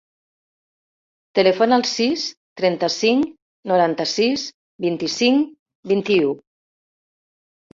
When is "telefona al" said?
1.39-1.85